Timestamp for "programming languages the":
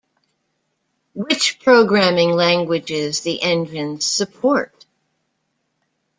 1.59-3.39